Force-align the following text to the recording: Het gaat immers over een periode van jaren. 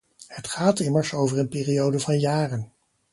Het 0.27 0.47
gaat 0.47 0.79
immers 0.79 1.13
over 1.13 1.37
een 1.39 1.47
periode 1.47 1.99
van 1.99 2.17
jaren. 2.19 2.71